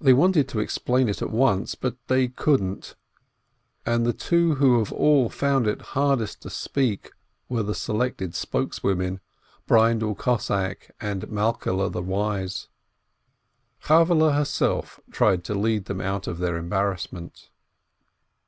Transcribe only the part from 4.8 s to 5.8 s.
of all found it